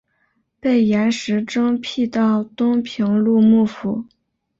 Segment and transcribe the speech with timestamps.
[0.59, 4.03] 被严实征辟到东平路幕府。